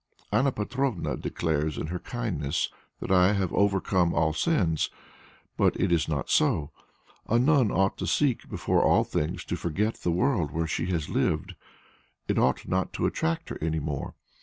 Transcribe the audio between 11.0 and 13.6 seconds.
lived. It ought not to attract her